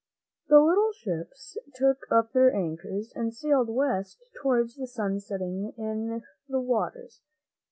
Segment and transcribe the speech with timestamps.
[0.49, 6.23] The little ships took up their anchors and sailed west towards the sun setting in
[6.49, 7.21] the waters.